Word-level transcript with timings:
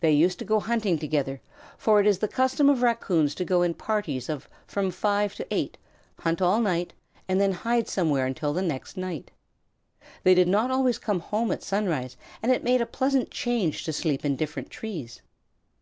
They 0.00 0.12
used 0.12 0.38
to 0.38 0.46
go 0.46 0.60
hunting 0.60 0.98
together, 0.98 1.42
for 1.76 2.00
it 2.00 2.06
is 2.06 2.20
the 2.20 2.26
custom 2.26 2.68
for 2.74 2.80
Raccoons 2.86 3.34
to 3.34 3.44
go 3.44 3.60
in 3.60 3.74
parties 3.74 4.30
of 4.30 4.48
from 4.66 4.90
five 4.90 5.34
to 5.34 5.46
eight, 5.52 5.76
hunt 6.20 6.40
all 6.40 6.58
night, 6.58 6.94
and 7.28 7.38
then 7.38 7.52
hide 7.52 7.86
somewhere 7.86 8.24
until 8.24 8.54
the 8.54 8.62
next 8.62 8.96
night. 8.96 9.30
They 10.22 10.32
did 10.32 10.48
not 10.48 10.70
always 10.70 10.96
come 10.96 11.20
home 11.20 11.50
at 11.52 11.62
sunrise, 11.62 12.16
and 12.42 12.50
it 12.50 12.64
made 12.64 12.80
a 12.80 12.86
pleasant 12.86 13.30
change 13.30 13.84
to 13.84 13.92
sleep 13.92 14.24
in 14.24 14.36
different 14.36 14.70
trees. 14.70 15.20